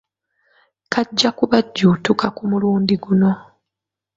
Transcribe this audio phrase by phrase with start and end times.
[0.93, 3.31] Kajja kubajjuutuka ku mulundi guno.